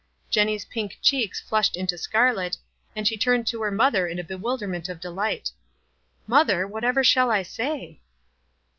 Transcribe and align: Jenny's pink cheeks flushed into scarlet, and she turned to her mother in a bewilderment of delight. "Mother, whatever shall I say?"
Jenny's 0.31 0.65
pink 0.65 0.97
cheeks 1.03 1.39
flushed 1.39 1.77
into 1.77 1.95
scarlet, 1.95 2.57
and 2.95 3.07
she 3.07 3.17
turned 3.17 3.45
to 3.45 3.61
her 3.61 3.69
mother 3.69 4.07
in 4.07 4.17
a 4.17 4.23
bewilderment 4.23 4.89
of 4.89 4.99
delight. 4.99 5.51
"Mother, 6.25 6.65
whatever 6.65 7.03
shall 7.03 7.29
I 7.29 7.43
say?" 7.43 8.01